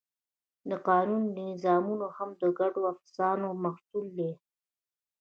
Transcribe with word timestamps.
د 0.69 0.71
قانون 0.87 1.23
نظامونه 1.49 2.07
هم 2.17 2.29
د 2.41 2.43
ګډو 2.59 2.81
افسانو 2.93 3.47
محصول 3.63 4.05
دي. 4.17 4.31